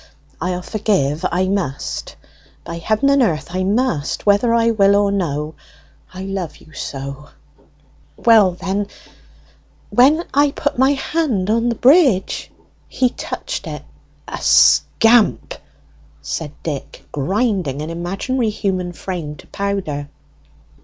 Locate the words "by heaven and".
2.63-3.21